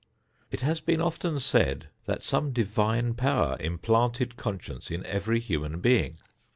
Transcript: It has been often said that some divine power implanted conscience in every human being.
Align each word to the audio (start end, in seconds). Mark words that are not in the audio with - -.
It 0.49 0.61
has 0.61 0.81
been 0.81 0.99
often 0.99 1.39
said 1.39 1.89
that 2.07 2.23
some 2.23 2.51
divine 2.53 3.13
power 3.13 3.55
implanted 3.59 4.35
conscience 4.35 4.89
in 4.89 5.05
every 5.05 5.39
human 5.39 5.79
being. 5.79 6.17